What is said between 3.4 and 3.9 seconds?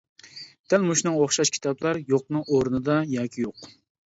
يوق.